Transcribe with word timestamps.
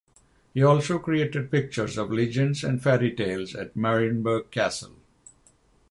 He 0.55 0.63
also 0.63 0.97
created 0.97 1.51
pictures 1.51 1.95
of 1.95 2.11
legends 2.11 2.63
and 2.63 2.81
fairy 2.81 3.11
tales 3.11 3.53
at 3.53 3.75
Marienburg 3.75 4.49
Castle. 4.49 4.95